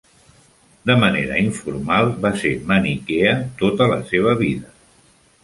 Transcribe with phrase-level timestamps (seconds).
[0.91, 4.75] De manera informal, va ser maniquea tota la seva vida.